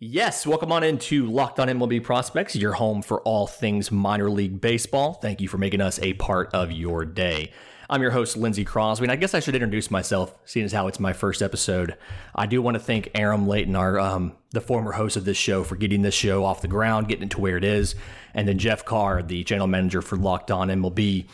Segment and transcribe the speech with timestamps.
[0.00, 4.60] Yes, welcome on into Locked On MLB Prospects, your home for all things minor league
[4.60, 5.14] baseball.
[5.14, 7.52] Thank you for making us a part of your day.
[7.88, 10.88] I'm your host, Lindsey Crosby, and I guess I should introduce myself, seeing as how
[10.88, 11.96] it's my first episode.
[12.34, 15.62] I do want to thank Aram Leighton, our um, the former host of this show,
[15.62, 17.94] for getting this show off the ground, getting it to where it is,
[18.34, 21.26] and then Jeff Carr, the general manager for Locked On MLB,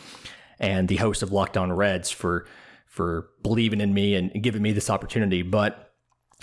[0.59, 2.45] and the host of Locked On Reds, for
[2.85, 5.41] for believing in me and giving me this opportunity.
[5.41, 5.90] But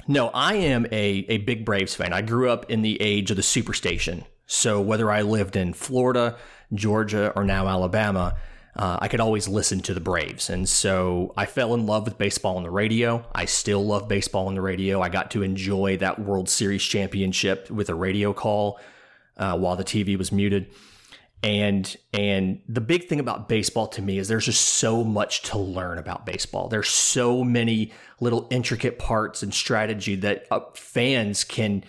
[0.06, 2.12] no, I am a, a big Braves fan.
[2.12, 4.24] I grew up in the age of the superstation.
[4.46, 6.36] So whether I lived in Florida,
[6.72, 8.36] Georgia, or now Alabama,
[8.76, 10.48] uh, I could always listen to the Braves.
[10.48, 13.26] And so I fell in love with baseball on the radio.
[13.34, 15.02] I still love baseball on the radio.
[15.02, 18.80] I got to enjoy that World Series championship with a radio call
[19.36, 20.68] uh, while the TV was muted
[21.42, 25.58] and and the big thing about baseball to me is there's just so much to
[25.58, 26.68] learn about baseball.
[26.68, 31.84] There's so many little intricate parts and strategy that uh, fans can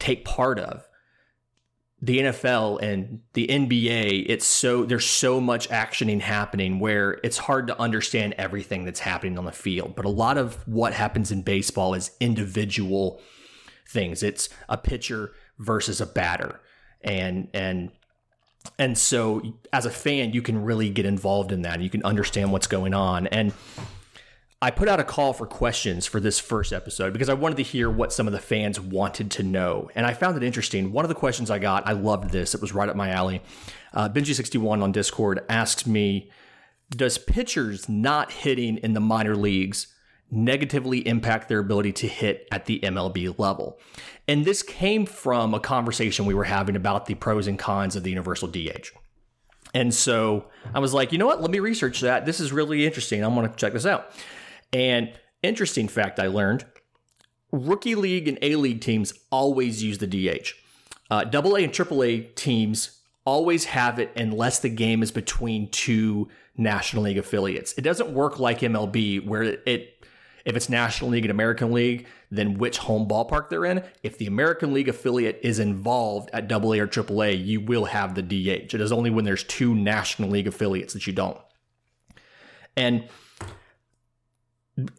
[0.00, 0.84] take part of.
[2.00, 7.68] The NFL and the NBA it's so there's so much actioning happening where it's hard
[7.68, 9.94] to understand everything that's happening on the field.
[9.94, 13.20] But a lot of what happens in baseball is individual
[13.88, 14.22] things.
[14.22, 16.60] It's a pitcher versus a batter.
[17.00, 17.90] And and
[18.78, 22.52] and so as a fan you can really get involved in that you can understand
[22.52, 23.26] what's going on.
[23.28, 23.52] And
[24.60, 27.62] i put out a call for questions for this first episode because i wanted to
[27.62, 29.90] hear what some of the fans wanted to know.
[29.94, 30.92] And i found it interesting.
[30.92, 32.54] One of the questions i got i loved this.
[32.54, 33.40] It was right up my alley.
[33.94, 36.30] Uh, benji61 on discord asked me
[36.90, 39.88] does pitchers not hitting in the minor leagues
[40.30, 43.78] negatively impact their ability to hit at the MLB level.
[44.26, 48.02] And this came from a conversation we were having about the pros and cons of
[48.02, 48.90] the universal DH.
[49.74, 51.40] And so I was like, you know what?
[51.40, 52.26] Let me research that.
[52.26, 53.22] This is really interesting.
[53.22, 54.10] I'm going to check this out.
[54.72, 55.12] And
[55.42, 56.66] interesting fact I learned
[57.52, 60.52] rookie league and A league teams always use the DH.
[61.10, 65.70] Uh, double A and triple A teams always have it unless the game is between
[65.70, 67.72] two National League affiliates.
[67.78, 70.06] It doesn't work like MLB where it
[70.48, 73.84] if it's National League and American League, then which home ballpark they're in.
[74.02, 78.22] If the American League affiliate is involved at AA or AAA, you will have the
[78.22, 78.74] DH.
[78.74, 81.36] It is only when there's two National League affiliates that you don't.
[82.78, 83.08] And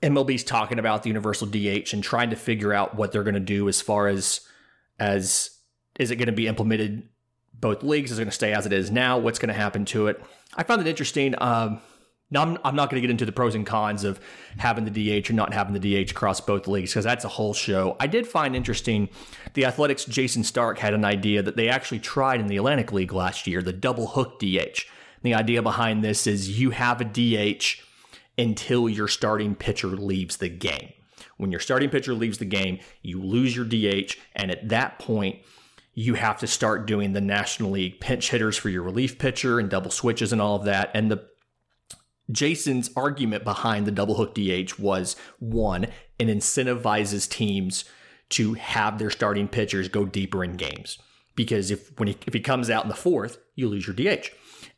[0.04, 3.40] MLB's talking about the universal DH and trying to figure out what they're going to
[3.40, 4.42] do as far as
[5.00, 5.50] as
[5.98, 7.10] is it going to be implemented
[7.56, 8.12] both leagues?
[8.12, 9.18] Is it going to stay as it is now?
[9.18, 10.24] What's going to happen to it?
[10.56, 11.34] I found it interesting.
[11.40, 11.82] Um,
[12.32, 14.20] now, I'm, I'm not going to get into the pros and cons of
[14.58, 17.56] having the DH or not having the DH across both leagues because that's a whole
[17.56, 17.96] show.
[18.00, 19.10] I did find interesting
[19.56, 23.14] the Athletic's Jayson Stark had an idea that they actually tried in the Atlantic League
[23.14, 24.86] last year, the double hook DH.
[25.24, 27.82] The idea behind this is you have a DH
[28.38, 30.94] until your starting pitcher leaves the game.
[31.38, 35.40] When your starting pitcher leaves the game, you lose your DH, and at that point,
[35.94, 39.70] you have to start doing the National League pinch hitters for your relief pitcher and
[39.70, 40.92] double switches and all of that.
[40.94, 41.28] And the
[42.32, 45.86] Jayson's argument behind the double hook DH was one,
[46.18, 47.86] it incentivizes teams
[48.30, 51.00] to have their starting pitchers go deeper in games.
[51.36, 54.30] Because if when he, if he comes out in the fourth, you lose your DH.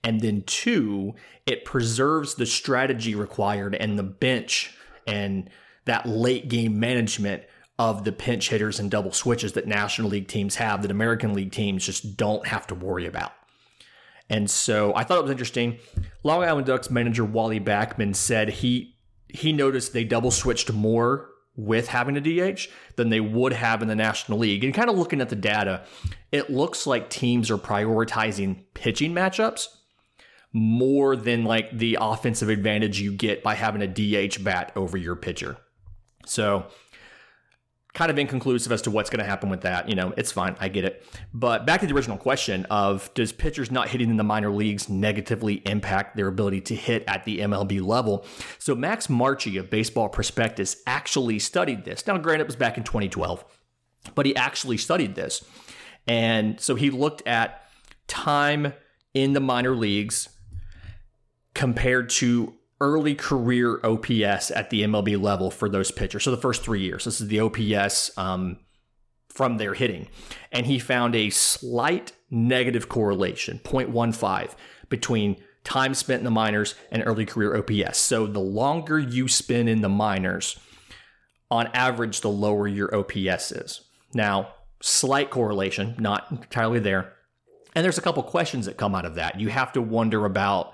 [0.04, 4.76] And then two, it preserves the strategy required and the bench
[5.08, 5.50] and
[5.86, 7.44] that late game management
[7.80, 11.52] of the pinch hitters and double switches that National League teams have that American League
[11.52, 13.32] teams just don't have to worry about.
[14.32, 15.78] And so I thought it was interesting.
[16.24, 18.96] Long Island Ducks manager Wally Backman said he
[19.28, 23.88] he noticed they double switched more with having a DH than they would have in
[23.90, 24.64] the National League.
[24.64, 25.86] And kind of looking at the data,
[26.32, 29.68] it looks like teams are prioritizing pitching matchups
[30.54, 35.16] more than like the offensive advantage you get by having a DH bat over your
[35.16, 35.58] pitcher.
[36.26, 36.68] So
[37.94, 39.90] kind of inconclusive as to what's going to happen with that.
[39.90, 40.56] You know, it's fine.
[40.60, 41.06] I get it.
[41.34, 44.88] But back to the original question of does pitchers not hitting in the minor leagues
[44.88, 48.26] negatively impact their ability to hit at the MLB level?
[48.60, 52.08] So Max Marchi of Baseball Prospectus actually studied this.
[52.08, 53.44] Now, granted, it was back in 2012,
[54.16, 55.44] but he actually studied this.
[56.08, 57.66] And so he looked at
[58.08, 58.74] time
[59.14, 60.30] in the minor leagues
[61.54, 66.24] compared to early career OPS at the MLB level for those pitchers.
[66.24, 68.58] So the first three years, this is the OPS um,
[69.30, 70.08] from their hitting.
[70.52, 74.56] And he found a slight negative correlation, 0.15,
[74.90, 78.00] between time spent in the minors and early career OPS.
[78.00, 80.60] So the longer you spend in the minors,
[81.52, 83.82] on average, the lower your OPS is.
[84.14, 87.14] Now, slight correlation, not entirely there.
[87.76, 89.40] And there's a couple questions that come out of that.
[89.40, 90.74] You have to wonder about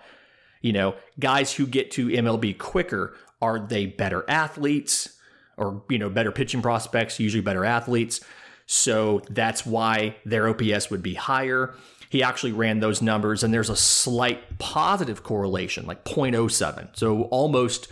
[0.62, 5.18] you know, guys who get to MLB quicker, are they better athletes
[5.58, 8.22] or, you know, better pitching prospects, usually better athletes?
[8.66, 11.74] So that's why their OPS would be higher.
[12.10, 16.98] He actually ran those numbers, and there's a slight positive correlation, like 0.07.
[16.98, 17.88] So almost,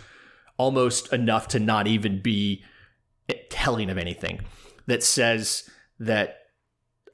[0.56, 2.62] almost enough to not even be
[3.50, 4.40] telling of anything
[4.86, 5.68] that says
[5.98, 6.38] that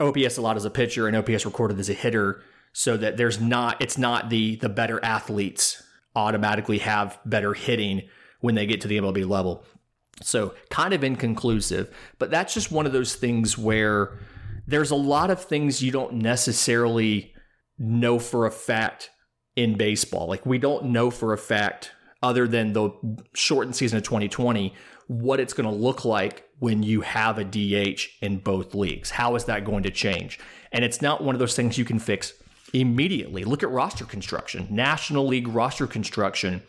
[0.00, 3.40] OPS a lot as a pitcher and OPS recorded as a hitter, so that there's
[3.40, 5.82] not it's not the the better athletes
[6.14, 8.02] automatically have better hitting
[8.40, 9.64] when they get to the MLB level.
[10.22, 14.19] So kind of inconclusive, but that's just one of those things where
[14.66, 17.34] there's a lot of things you don't necessarily
[17.78, 19.10] know for a fact
[19.56, 20.26] in baseball.
[20.26, 21.92] Like we don't know for a fact
[22.22, 22.90] other than the
[23.34, 24.75] shortened season of 2020
[25.08, 29.10] what it's going to look like when you have a DH in both leagues.
[29.10, 30.38] How is that going to change?
[30.70, 32.32] And it's not one of those things you can fix
[32.72, 33.44] immediately.
[33.44, 34.66] Look at roster construction.
[34.70, 36.62] National League roster construction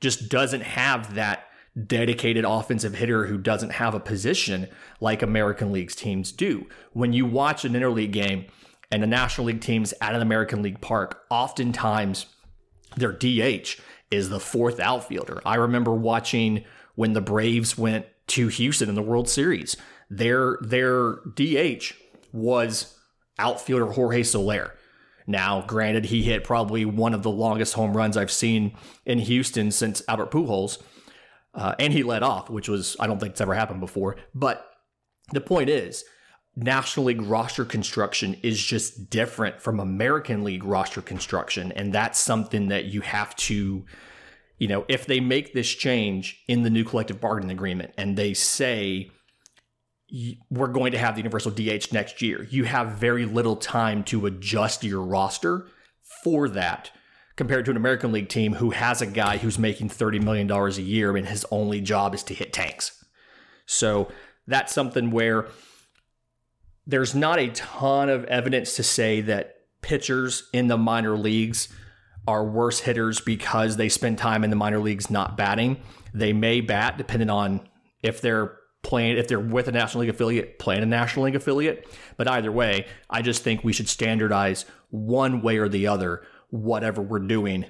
[0.00, 1.46] just doesn't have that
[1.86, 4.68] dedicated offensive hitter who doesn't have a position
[5.00, 6.66] like American League's teams do.
[6.92, 8.46] When you watch an interleague game
[8.92, 12.26] and the National League teams at an American League park, oftentimes
[12.96, 13.80] their DH
[14.10, 15.40] is the fourth outfielder.
[15.44, 16.64] I remember watching
[16.94, 19.76] when the Braves went to Houston in the World Series.
[20.08, 21.92] Their their DH
[22.32, 22.96] was
[23.38, 24.74] outfielder Jorge Soler.
[25.26, 28.76] Now, granted, he hit probably one of the longest home runs I've seen
[29.06, 30.78] in Houston since Albert Pujols,
[31.54, 34.16] uh, and he led off, which was I don't think it's ever happened before.
[34.34, 34.68] But
[35.32, 36.04] the point is,
[36.56, 42.68] National League roster construction is just different from American League roster construction, and that's something
[42.68, 43.84] that you have to
[44.58, 48.34] you know, if they make this change in the new collective bargaining agreement and they
[48.34, 49.10] say
[50.50, 54.26] we're going to have the universal DH next year, you have very little time to
[54.26, 55.66] adjust your roster
[56.22, 56.90] for that
[57.36, 60.68] compared to an American League team who has a guy who's making $30 million a
[60.80, 63.04] year and his only job is to hit tanks.
[63.66, 64.10] So
[64.46, 65.48] that's something where
[66.86, 71.68] there's not a ton of evidence to say that pitchers in the minor leagues
[72.26, 75.80] are worse hitters because they spend time in the minor leagues not batting.
[76.12, 77.68] They may bat depending on
[78.02, 81.88] if they're playing if they're with a National League affiliate, playing a National League affiliate.
[82.16, 87.02] But either way, I just think we should standardize one way or the other whatever
[87.02, 87.66] we're doing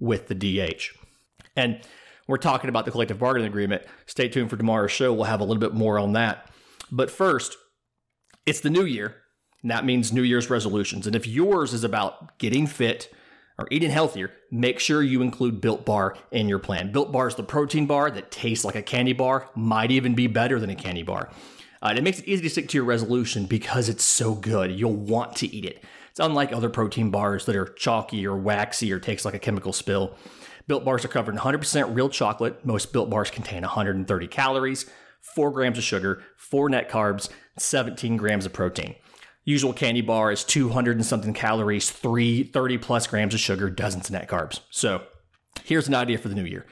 [0.00, 0.90] with the DH.
[1.54, 1.80] And
[2.26, 3.84] we're talking about the collective bargaining agreement.
[4.06, 5.12] Stay tuned for tomorrow's show.
[5.12, 6.50] We'll have a little bit more on that.
[6.90, 7.56] But first,
[8.46, 9.16] it's the new year.
[9.62, 11.06] And that means New Year's resolutions.
[11.06, 13.12] And if yours is about getting fit,
[13.58, 16.92] or eating healthier, make sure you include Built Bar in your plan.
[16.92, 20.26] Built Bar is the protein bar that tastes like a candy bar, might even be
[20.26, 21.30] better than a candy bar.
[21.80, 24.72] Uh, it makes it easy to stick to your resolution because it's so good.
[24.72, 25.84] You'll want to eat it.
[26.10, 29.72] It's unlike other protein bars that are chalky or waxy or takes like a chemical
[29.72, 30.16] spill.
[30.66, 32.64] Built bars are covered in 100% real chocolate.
[32.64, 34.88] Most built bars contain 130 calories,
[35.20, 37.28] 4 grams of sugar, 4 net carbs,
[37.58, 38.94] 17 grams of protein.
[39.44, 44.06] Usual candy bar is 200 and something calories, 3 30 plus grams of sugar, dozens
[44.06, 44.60] of net carbs.
[44.70, 45.02] So
[45.64, 46.64] here's an idea for the new year.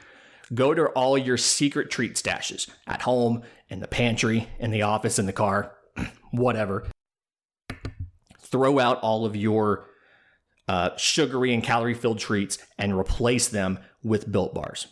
[0.54, 5.19] Go to all your secret treat stashes at home, in the pantry, in the office,
[5.19, 5.72] in the car,
[6.30, 6.86] whatever.
[8.38, 9.86] Throw out all of your
[10.69, 14.88] uh, sugary and calorie filled treats and replace them with built bars.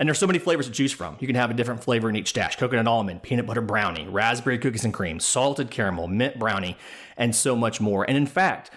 [0.00, 1.18] And there's so many flavors to choose from.
[1.20, 4.58] You can have a different flavor in each stash coconut almond, peanut butter brownie, raspberry
[4.58, 6.78] cookies and cream, salted caramel, mint brownie,
[7.18, 8.04] and so much more.
[8.08, 8.70] And in fact,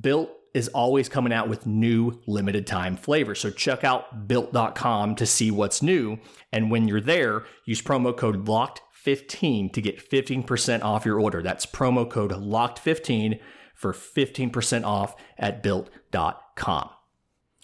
[0.00, 3.40] Built is always coming out with new limited time flavors.
[3.40, 6.18] So check out built.com to see what's new.
[6.52, 11.42] And when you're there, use promo code LOCKED15 to get 15% off your order.
[11.42, 13.40] That's promo code LOCKED15
[13.74, 16.90] for 15% off at built.com.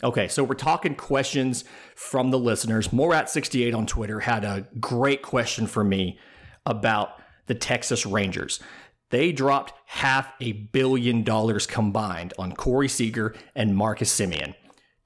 [0.04, 2.88] Okay, so we're talking questions from the listeners.
[2.88, 6.18] Morat68 on Twitter had a great question for me
[6.66, 8.60] about the Texas Rangers.
[9.08, 14.54] They dropped half a billion dollars combined on Corey Seager and Marcus Semien.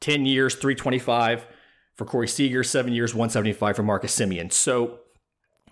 [0.01, 1.47] 10 years, 325
[1.95, 4.53] for Corey Seager, 7 years, 175 for Marcus Semien.
[4.53, 4.99] So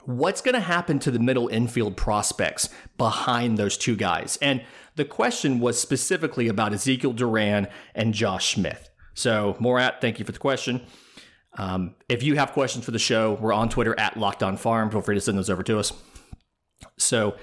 [0.04, 4.38] what's going to happen to the middle infield prospects behind those two guys?
[4.40, 4.62] And
[4.94, 8.90] the question was specifically about Ezekiel Duran and Josh Smith.
[9.16, 10.86] So, Morat, thank you for the question.
[11.58, 14.90] Um, if you have questions for the show, we're on Twitter at Locked On Farm.
[14.90, 15.92] Feel free to send those over to us.
[16.98, 17.36] So,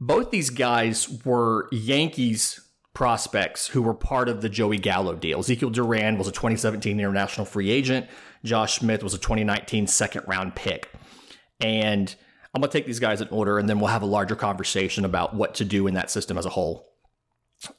[0.00, 2.60] both these guys were Yankees
[2.92, 5.38] prospects who were part of the Joey Gallo deal.
[5.38, 8.08] Ezekiel Duran was a 2017 international free agent.
[8.44, 10.90] Josh Smith was a 2019 second round pick.
[11.60, 12.14] And
[12.52, 15.04] I'm going to take these guys in order and then we'll have a larger conversation
[15.04, 16.91] about what to do in that system as a whole.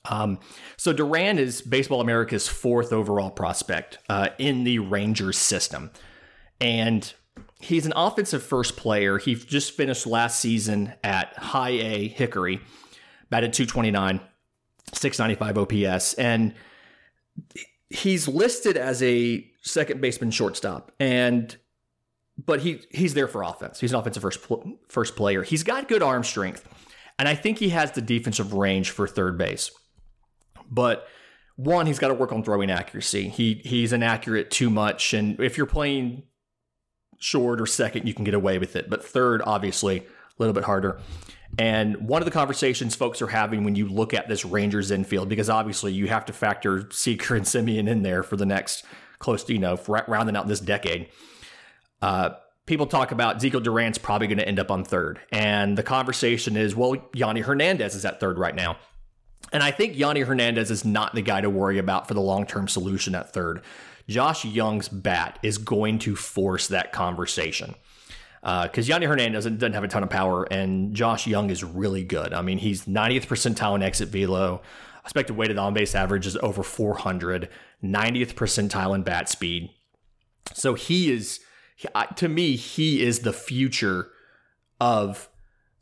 [0.05, 0.39] Um,
[0.77, 5.91] so Duran is Baseball America's fourth overall prospect uh, in the Rangers system,
[6.61, 7.13] and
[7.59, 9.17] he's an offensive first player.
[9.17, 12.59] He just finished last season at high A Hickory,
[13.29, 14.19] batted 229,
[14.93, 16.53] 695 OPS, and
[17.89, 20.91] he's listed as a second baseman shortstop.
[20.99, 21.55] And
[22.37, 23.79] but he he's there for offense.
[23.79, 24.39] He's an offensive first
[24.89, 25.43] first player.
[25.43, 26.67] He's got good arm strength,
[27.19, 29.71] and I think he has the defensive range for third base.
[30.69, 31.07] But
[31.55, 33.29] one, he's got to work on throwing accuracy.
[33.29, 36.23] He he's inaccurate too much, and if you're playing
[37.19, 38.89] short or second, you can get away with it.
[38.89, 40.03] But third, obviously, a
[40.39, 40.99] little bit harder.
[41.57, 45.29] And one of the conversations folks are having when you look at this Rangers infield,
[45.29, 48.83] because obviously you have to factor Seager and Semien in there for the next
[49.19, 51.09] close to, you know, rounding out this decade.
[52.01, 52.31] Uh,
[52.65, 55.19] people talk about Ezekiel Duran's probably going to end up on third.
[55.31, 58.77] And the conversation is, well, Yonny Hernandez is at third right now.
[59.51, 62.45] And I think Yonny Hernandez is not the guy to worry about for the long
[62.45, 63.61] term solution at third.
[64.07, 67.75] Josh Jung's bat is going to force that conversation.
[68.41, 71.63] Because uh, Yonny Hernandez doesn't, doesn't have a ton of power, and Josh Jung is
[71.63, 72.33] really good.
[72.33, 74.61] I mean, he's 90th percentile in exit velo.
[75.03, 77.47] Expected weighted on base average is over 400,
[77.81, 79.69] 90th percentile in bat speed.
[80.53, 81.39] So he is,
[82.15, 84.09] to me, he is the future
[84.79, 85.29] of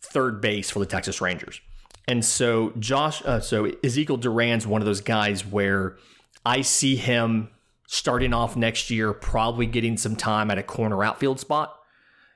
[0.02, 1.62] third base for the Texas Rangers.
[2.08, 5.98] And so Josh, uh, so Ezekiel Duran's one of those guys where
[6.46, 7.50] I see him
[7.88, 11.78] starting off next year, probably getting some time at a corner outfield spot.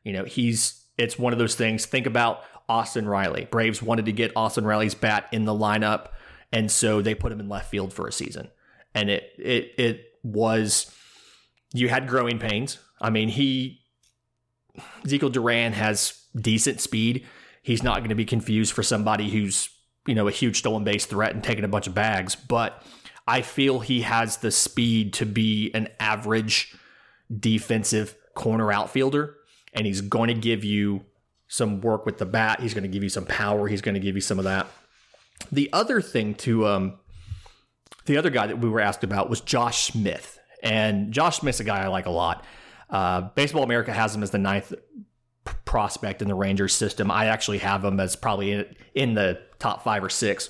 [0.03, 1.85] You know, he's it's one of those things.
[1.85, 3.47] Think about Austin Riley.
[3.49, 6.09] Braves wanted to get Austin Riley's bat in the lineup,
[6.51, 8.49] and so they put him in left field for a season.
[8.93, 10.93] And it it it was
[11.73, 12.77] you had growing pains.
[12.99, 13.81] I mean, he
[15.05, 17.25] Ezekiel Duran has decent speed.
[17.61, 19.69] He's not going to be confused for somebody who's,
[20.05, 22.83] you know, a huge stolen base threat and taking a bunch of bags, but
[23.27, 26.75] I feel he has the speed to be an average
[27.39, 29.35] defensive corner outfielder,
[29.73, 31.05] and he's going to give you
[31.47, 32.59] some work with the bat.
[32.59, 33.67] He's going to give you some power.
[33.67, 34.67] He's going to give you some of that.
[35.51, 36.99] The other thing to um,
[38.05, 41.63] the other guy that we were asked about was Josh Smith, and Josh Smith's a
[41.63, 42.45] guy I like a lot.
[42.89, 44.73] Uh, Baseball America has him as the ninth
[45.65, 47.11] prospect in the Rangers system.
[47.11, 50.49] I actually have him as probably in, in the top five or six,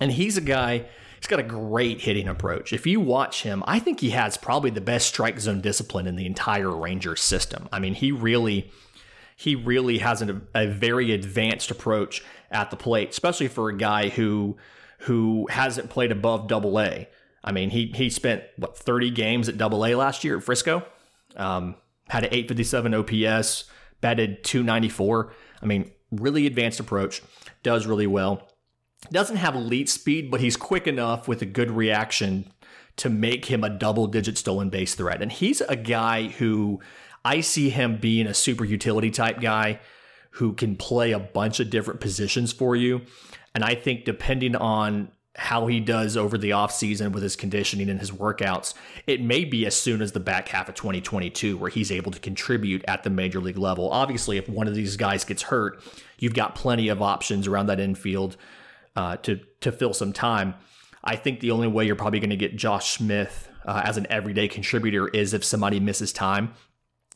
[0.00, 0.86] and he's a guy
[1.26, 2.72] He's got a great hitting approach.
[2.72, 6.16] If you watch him, I think he has probably the best strike zone discipline in
[6.16, 7.68] the entire Rangers system.
[7.72, 8.70] I mean, he really
[9.34, 14.08] he really has an, a very advanced approach at the plate, especially for a guy
[14.08, 14.56] who
[15.00, 17.08] who hasn't played above double A.
[17.42, 20.84] I mean, he he spent what 30 games at double A last year at Frisco.
[21.36, 21.76] Um,
[22.08, 23.64] had an 857 OPS,
[24.00, 25.32] batted 294.
[25.62, 27.22] I mean, really advanced approach,
[27.62, 28.48] does really well.
[29.10, 32.52] Doesn't have elite speed, but he's quick enough with a good reaction
[32.96, 35.20] to make him a double digit stolen base threat.
[35.20, 36.80] And he's a guy who
[37.24, 39.80] I see him being a super utility type guy
[40.30, 43.02] who can play a bunch of different positions for you.
[43.54, 48.00] And I think depending on how he does over the offseason with his conditioning and
[48.00, 48.74] his workouts,
[49.06, 52.18] it may be as soon as the back half of 2022 where he's able to
[52.18, 53.90] contribute at the major league level.
[53.90, 55.82] Obviously, if one of these guys gets hurt,
[56.18, 58.36] you've got plenty of options around that infield
[58.96, 60.54] uh, to to fill some time.
[61.04, 64.06] I think the only way you're probably going to get Josh Smith uh, as an
[64.10, 66.54] everyday contributor is if somebody misses time.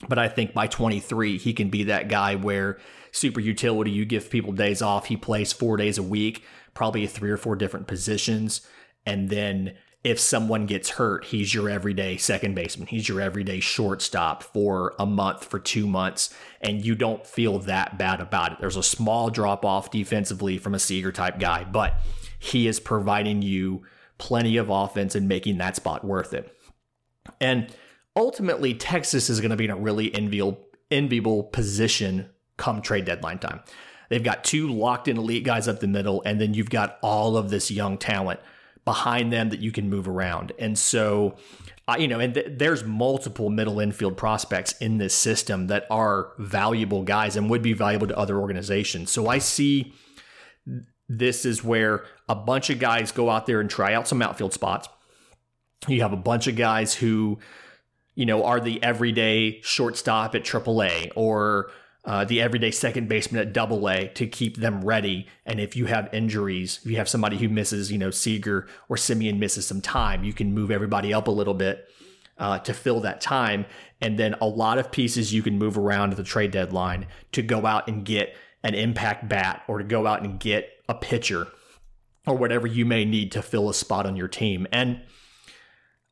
[0.08, 2.78] But I think by 23, he can be that guy where
[3.12, 5.06] super utility, you give people days off.
[5.06, 8.66] He plays four days a week, probably three or four different positions.
[9.06, 12.86] And then if someone gets hurt, he's your everyday second baseman.
[12.86, 17.98] He's your everyday shortstop for a month, for two months, and you don't feel that
[17.98, 18.58] bad about it.
[18.60, 22.00] There's a small drop off defensively from a Seager type guy, but
[22.38, 23.84] he is providing you
[24.16, 26.56] plenty of offense and making that spot worth it.
[27.38, 27.74] And
[28.16, 33.38] ultimately, Texas is going to be in a really enviable, enviable position come trade deadline
[33.38, 33.60] time.
[34.10, 37.36] They've got two locked in elite guys up the middle, and then you've got all
[37.36, 38.40] of this young talent
[38.84, 40.52] behind them that you can move around.
[40.58, 41.36] And so,
[41.86, 46.32] uh, you know, and th- there's multiple middle infield prospects in this system that are
[46.38, 49.12] valuable guys and would be valuable to other organizations.
[49.12, 49.94] So I see
[51.08, 54.52] this is where a bunch of guys go out there and try out some outfield
[54.52, 54.88] spots.
[55.86, 57.38] You have a bunch of guys who,
[58.16, 61.70] you know, are the everyday shortstop at AAA or
[62.04, 65.26] uh, the everyday second baseman at double A to keep them ready.
[65.44, 68.96] And if you have injuries, if you have somebody who misses, you know, Seager or
[68.96, 71.86] Semien misses some time, you can move everybody up a little bit
[72.38, 73.66] uh, to fill that time.
[74.00, 77.42] And then a lot of pieces you can move around at the trade deadline to
[77.42, 81.48] go out and get an impact bat or to go out and get a pitcher
[82.26, 84.66] or whatever you may need to fill a spot on your team.
[84.72, 85.02] And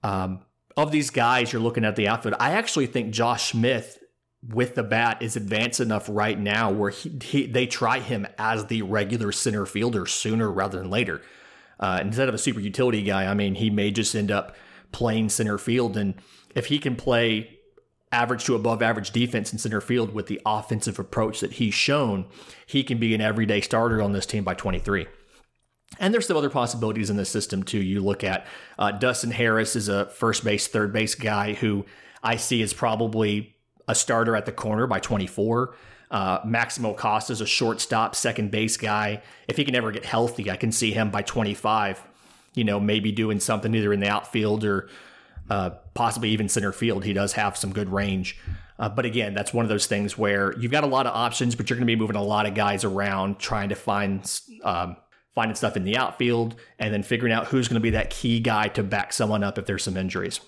[0.02, 0.40] um,
[0.76, 3.98] of these guys you're looking at the outfield, I actually think Josh Smith
[4.46, 8.66] with the bat is advanced enough right now where he, he, they try him as
[8.66, 11.20] the regular center fielder sooner rather than later.
[11.80, 14.56] Uh, instead of a super utility guy, I mean, he may just end up
[14.92, 15.96] playing center field.
[15.96, 16.14] And
[16.54, 17.58] if he can play
[18.10, 22.26] average to above average defense in center field with the offensive approach that he's shown,
[22.66, 25.06] he can be an everyday starter on this team by 23.
[25.98, 27.82] And there's some other possibilities in the system too.
[27.82, 28.46] You look at
[28.78, 31.86] uh, Dustin Harris is a first base, third base guy who
[32.22, 33.56] I see is probably
[33.88, 35.74] a starter at the corner by 24.
[36.10, 39.22] Uh, Maximo Acosta is a shortstop, second base guy.
[39.48, 42.02] If he can ever get healthy, I can see him by 25.
[42.54, 44.88] You know, maybe doing something either in the outfield or
[45.50, 47.04] uh, possibly even center field.
[47.04, 48.38] He does have some good range.
[48.78, 51.54] Uh, but again, that's one of those things where you've got a lot of options,
[51.54, 54.96] but you're going to be moving a lot of guys around trying to find um,
[55.34, 58.40] finding stuff in the outfield and then figuring out who's going to be that key
[58.40, 60.40] guy to back someone up if there's some injuries.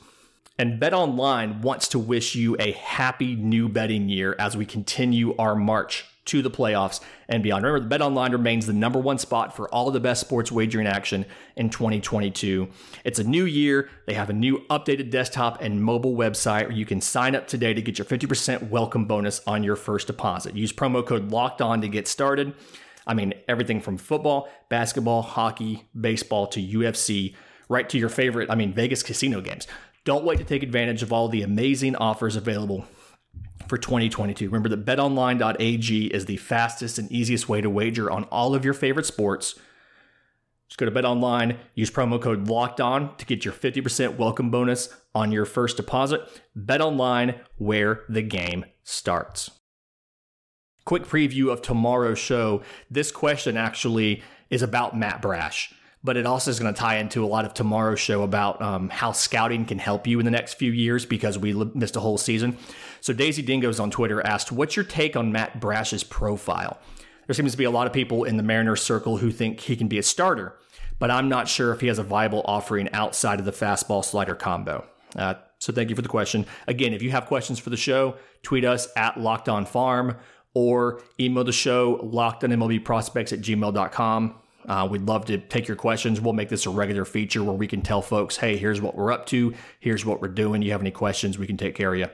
[0.59, 5.35] And Bet Online wants to wish you a happy new betting year as we continue
[5.37, 7.65] our march to the playoffs and beyond.
[7.65, 10.87] Remember, Bet Online remains the number one spot for all of the best sports wagering
[10.87, 11.25] action
[11.57, 12.69] in 2022.
[13.05, 13.89] It's a new year.
[14.07, 17.75] They have a new updated desktop and mobile website where you can sign up today
[17.75, 20.55] to get your 50% welcome bonus on your first deposit.
[20.55, 22.55] Use promo code LOCKED ON to get started.
[23.07, 27.35] I mean, everything from football, basketball, hockey, baseball to UFC,
[27.69, 29.67] right to your favorite, I mean, Vegas casino games.
[30.11, 32.85] Don't wait to take advantage of all the amazing offers available
[33.69, 34.47] for 2022.
[34.47, 38.75] Remember that betonline.ag is the fastest and easiest way to wager on all of your
[38.75, 39.55] favorite sports.
[40.69, 44.89] Just go to BetOnline, use promo code Locked On to get your 50% welcome bonus
[45.15, 46.23] on your first deposit.
[46.59, 49.53] BetOnline, where the game starts.
[50.85, 52.63] Quick preview of tomorrow's show.
[52.91, 57.25] This question actually is about Matt Brash but it also is going to tie into
[57.25, 60.55] a lot of tomorrow's show about um, how scouting can help you in the next
[60.55, 62.57] few years because we missed a whole season.
[63.01, 66.79] So Daisy Dingoes on Twitter asked, "What's your take on Matt Brash's profile?"
[67.27, 69.77] There seems to be a lot of people in the Mariners circle who think he
[69.77, 70.57] can be a starter,
[70.99, 74.35] but I'm not sure if he has a viable offering outside of the fastball slider
[74.35, 74.85] combo.
[75.15, 76.47] Uh, so thank you for the question.
[76.67, 80.17] Again, if you have questions for the show, tweet us at Locked On Farm
[80.55, 84.40] or email the show lockedonmlbprospects at gmail.com.
[84.69, 86.21] Uh, we'd love to take your questions.
[86.21, 89.13] We'll make this a regular feature where we can tell folks, hey, here's what we're
[89.13, 89.55] up to.
[89.81, 90.63] Here's what we're doing.
[90.63, 91.39] You have any questions?
[91.39, 92.09] We can take care of you.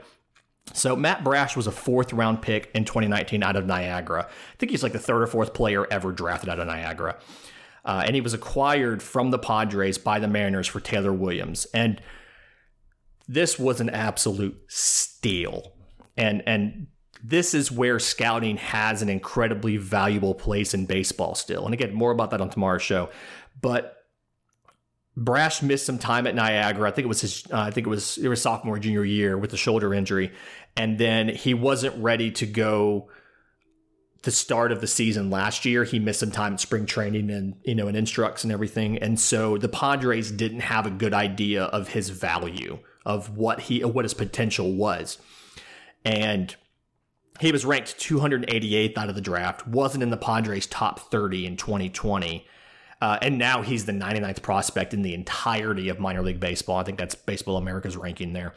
[0.73, 4.27] So Matt Brash was a fourth round pick in 2019 out of Niagara.
[4.29, 7.19] I think he's like the third or fourth player ever drafted out of Niagara.
[7.85, 11.67] Uh, and he was acquired from the Padres by the Mariners for Taylor Williams.
[11.73, 12.01] And
[13.29, 15.73] this was an absolute steal.
[16.17, 16.89] And and
[17.29, 21.65] this is where scouting has an incredibly valuable place in baseball still.
[21.65, 23.11] And again, more about that on tomorrow's show.
[23.61, 23.97] But
[25.17, 26.89] Brash missed some time at Niagara.
[26.89, 27.45] I think it was his.
[27.51, 30.33] Uh, I think it was it was sophomore junior year with the shoulder injury,
[30.77, 33.09] and then he wasn't ready to go.
[34.23, 37.55] The start of the season last year, he missed some time at spring training and
[37.65, 41.65] you know and instructs and everything, and so the Padres didn't have a good idea
[41.65, 45.17] of his value of what he what his potential was,
[46.05, 46.55] and
[47.41, 51.57] he was ranked 288th out of the draft, wasn't in the Padres' top 30 in
[51.57, 52.47] 2020.
[53.01, 56.79] Uh, and now he's the 99th prospect in the entirety of minor league baseball.
[56.79, 58.55] I think that's Baseball America's ranking there.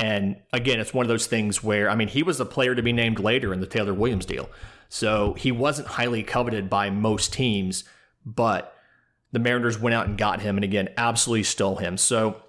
[0.00, 2.82] And again, it's one of those things where, I mean, he was a player to
[2.82, 4.50] be named later in the Taylor Williams deal.
[4.88, 7.84] So he wasn't highly coveted by most teams,
[8.26, 8.74] but
[9.30, 11.96] the Mariners went out and got him and again, absolutely stole him.
[11.96, 12.42] So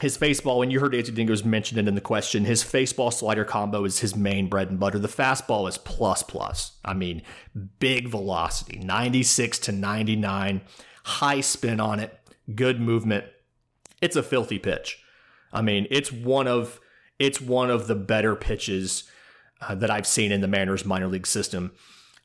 [0.00, 3.44] his baseball, and you heard Daisy Dingoes mentioned it in the question, his baseball slider
[3.44, 4.98] combo is his main bread and butter.
[4.98, 6.78] The fastball is plus plus.
[6.84, 7.22] I mean,
[7.78, 10.62] big velocity, 96 to 99,
[11.04, 12.18] high spin on it,
[12.54, 13.26] good movement.
[14.00, 15.02] It's a filthy pitch.
[15.52, 16.80] I mean, it's one of
[17.18, 19.04] it's one of the better pitches
[19.60, 21.72] uh, that I've seen in the Mariners minor league system.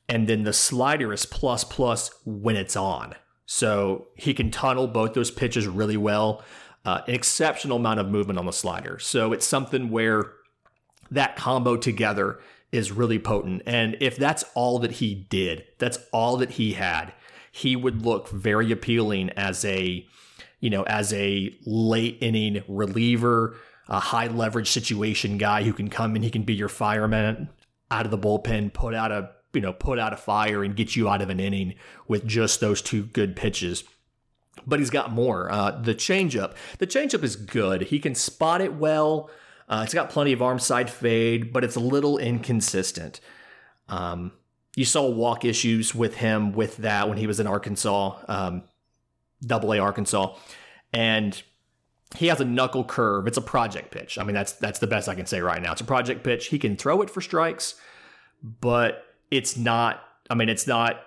[0.08, 3.14] And then the slider is plus plus when it's on.
[3.44, 6.42] So he can tunnel both those pitches really well
[6.86, 8.98] uh, an exceptional amount of movement on the slider.
[9.00, 10.32] So it's something where
[11.10, 12.38] that combo together
[12.70, 13.62] is really potent.
[13.66, 17.12] And if that's all that he did, that's all that he had,
[17.50, 20.06] he would look very appealing as a,
[20.60, 23.56] you know, as a late inning reliever,
[23.88, 27.48] a high leverage situation guy who can come and he can be your fireman
[27.90, 30.94] out of the bullpen, put out a, you know, put out a fire and get
[30.94, 31.74] you out of an inning
[32.06, 33.82] with just those two good pitches
[34.66, 35.50] but he's got more.
[35.50, 37.82] Uh, the changeup, the changeup is good.
[37.82, 39.30] He can spot it well.
[39.68, 43.20] Uh, it's got plenty of arm side fade, but it's a little inconsistent.
[43.88, 44.32] Um,
[44.76, 48.62] you saw walk issues with him with that when he was in Arkansas, um,
[49.44, 50.36] Double A Arkansas,
[50.92, 51.42] and
[52.14, 53.26] he has a knuckle curve.
[53.26, 54.18] It's a project pitch.
[54.18, 55.72] I mean, that's that's the best I can say right now.
[55.72, 56.48] It's a project pitch.
[56.48, 57.74] He can throw it for strikes,
[58.42, 60.00] but it's not.
[60.30, 61.00] I mean, it's not.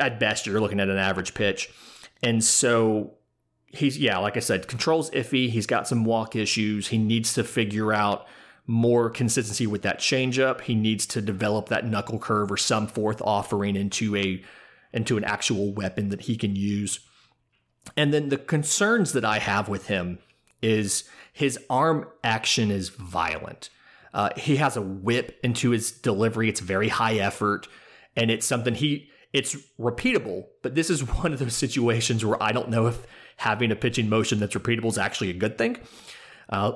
[0.00, 1.70] At best, you're looking at an average pitch,
[2.22, 3.14] and so
[3.66, 5.50] he's yeah, like I said, controls iffy.
[5.50, 6.88] He's got some walk issues.
[6.88, 8.26] He needs to figure out
[8.66, 10.62] more consistency with that changeup.
[10.62, 14.42] He needs to develop that knuckle curve or some fourth offering into a
[14.92, 17.00] into an actual weapon that he can use.
[17.96, 20.18] And then the concerns that I have with him
[20.62, 23.68] is his arm action is violent.
[24.14, 26.48] Uh, he has a whip into his delivery.
[26.48, 27.68] It's very high effort,
[28.16, 30.46] and it's something he it's repeatable.
[30.62, 34.08] But this is one of those situations where I don't know if having a pitching
[34.08, 35.78] motion that's repeatable is actually a good thing.
[36.48, 36.72] Uh,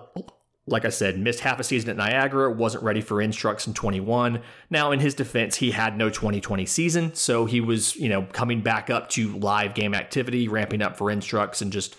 [0.66, 4.42] like I said, missed half a season at Niagara, wasn't ready for Instructs in 21.
[4.68, 8.60] Now, in his defense, he had no 2020 season, so he was, you know, coming
[8.60, 11.96] back up to live game activity, ramping up for Instructs, and just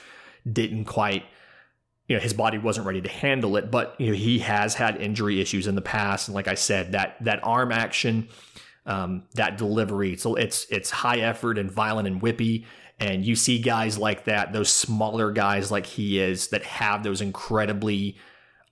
[0.50, 1.26] didn't quite,
[2.08, 3.72] you know, his body wasn't ready to handle it.
[3.72, 6.92] But you know, he has had injury issues in the past, and like I said,
[6.92, 8.30] that that arm action,
[8.86, 12.66] um, that delivery, so it's it's high effort and violent and whippy.
[13.00, 17.20] And you see guys like that, those smaller guys like he is, that have those
[17.20, 18.16] incredibly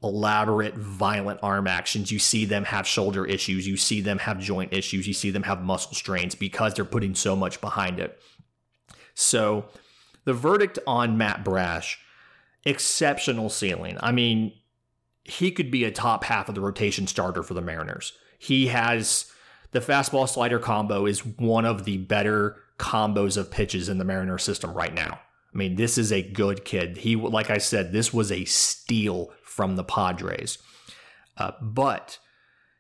[0.04, 2.12] elaborate, violent arm actions.
[2.12, 3.68] You see them have shoulder issues.
[3.68, 5.08] You see them have joint issues.
[5.08, 8.20] You see them have muscle strains because they're putting so much behind it.
[9.14, 9.66] So,
[10.26, 12.00] the verdict on Matt Brash,
[12.66, 13.98] exceptional ceiling.
[14.00, 14.54] I mean,
[15.24, 18.14] he could be a top half of the rotation starter for the Mariners.
[18.38, 19.32] He has
[19.72, 24.38] the fastball slider combo is one of the better combos of pitches in the Mariner
[24.38, 25.20] system right now.
[25.54, 26.98] I mean, this is a good kid.
[26.98, 30.60] He, like I said, this was a steal from the Padres.
[31.38, 32.20] Uh, but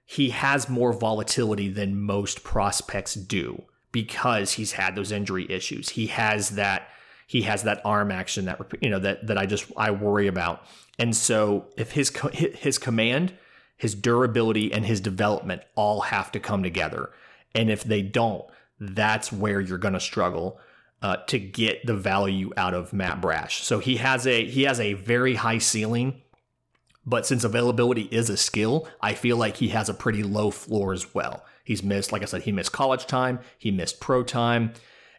[0.05, 5.89] he has more volatility than most prospects do because he's had those injury issues.
[5.89, 6.87] He has that
[7.27, 10.63] he has that arm action that you know that that I just I worry about.
[10.97, 13.33] And so if his his command,
[13.79, 17.09] his durability and his development all have to come together.
[17.55, 18.45] And if they don't,
[18.79, 20.59] that's where you're going to struggle
[21.01, 23.63] uh, to get the value out of Matt Brash.
[23.63, 26.21] So he has a he has a very high ceiling
[27.09, 30.93] but since availability is a skill, I feel like he has a pretty low floor
[30.93, 31.43] as well.
[31.63, 34.73] He's missed, like I said, he missed college time, he missed pro time,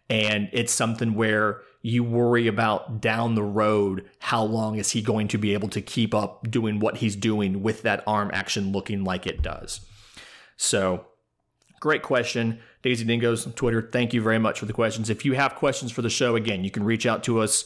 [0.09, 5.29] and it's something where you worry about down the road how long is he going
[5.29, 9.03] to be able to keep up doing what he's doing with that arm action looking
[9.03, 9.81] like it does.
[10.57, 11.07] So,
[11.81, 12.61] great question.
[12.83, 15.09] Daisy Dingoes on Twitter, thank you very much for the questions.
[15.09, 17.65] If you have questions for the show, again, you can reach out to us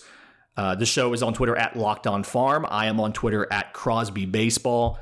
[0.57, 2.67] uh, the show is on Twitter at Locked On Farm.
[2.69, 4.99] I am on Twitter at Crosby Baseball.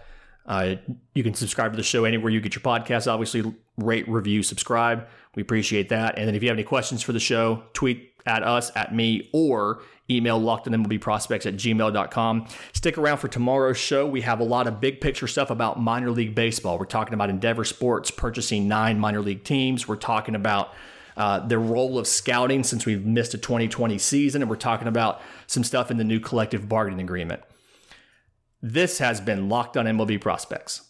[0.46, 0.76] Uh,
[1.14, 3.10] you can subscribe to the show anywhere you get your podcasts.
[3.10, 5.06] Obviously, rate, review, subscribe.
[5.34, 6.18] We appreciate that.
[6.18, 9.30] And then if you have any questions for the show, tweet at us, at me,
[9.32, 12.46] or email lockedonmlbprospects at gmail.com.
[12.72, 14.06] Stick around for tomorrow's show.
[14.06, 16.78] We have a lot of big picture stuff about minor league baseball.
[16.78, 19.88] We're talking about Endeavor Sports purchasing nine minor league teams.
[19.88, 20.72] We're talking about
[21.16, 25.20] uh, their role of scouting since we've missed a 2020 season, and we're talking about
[25.46, 27.42] some stuff in the new collective bargaining agreement.
[28.62, 30.82] This has been Locked on MLB Prospects.